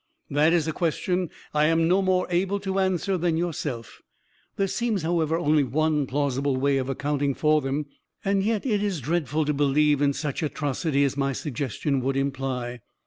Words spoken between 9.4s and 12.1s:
to believe in such atrocity as my suggestion